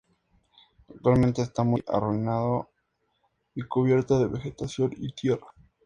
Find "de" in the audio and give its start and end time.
4.17-4.29